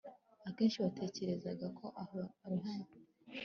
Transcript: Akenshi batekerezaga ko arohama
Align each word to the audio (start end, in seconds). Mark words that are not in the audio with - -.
Akenshi 0.47 0.81
batekerezaga 0.85 1.67
ko 1.77 1.85
arohama 2.01 2.85